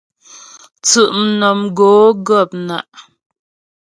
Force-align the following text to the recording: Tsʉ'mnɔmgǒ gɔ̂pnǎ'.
Tsʉ'mnɔmgǒ 0.83 1.91
gɔ̂pnǎ'. 2.25 2.85